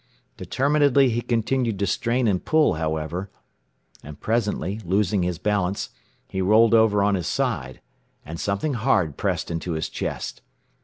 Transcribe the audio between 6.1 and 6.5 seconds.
he